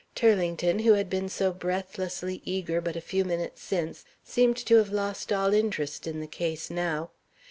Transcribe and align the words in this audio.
Turlington, 0.15 0.79
who 0.79 0.93
had 0.93 1.11
been 1.11 1.29
so 1.29 1.53
breathlessly 1.53 2.41
eager 2.43 2.81
but 2.81 2.95
a 2.95 3.01
few 3.01 3.23
minutes 3.23 3.61
since, 3.61 4.03
seemed 4.23 4.57
to 4.57 4.77
have 4.77 4.91
lost 4.91 5.31
all 5.31 5.53
interest 5.53 6.07
in 6.07 6.21
the 6.21 6.25
case 6.25 6.71
now. 6.71 7.11